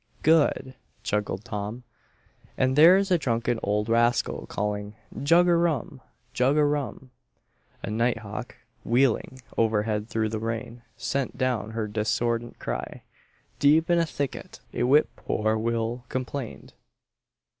[0.23, 0.73] "Good!"
[1.03, 1.83] chuckled Tom.
[2.57, 6.01] "And there's a drunken old rascal calling: 'Jug er rum!
[6.33, 7.11] Jug er rum!'!"
[7.83, 13.03] A nighthawk, wheeling overhead through the rain, sent down her discordant cry.
[13.59, 16.73] Deep in a thicket a whip poor will complained.